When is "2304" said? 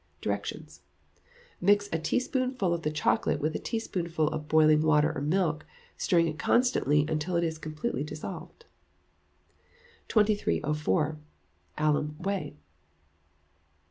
10.07-11.19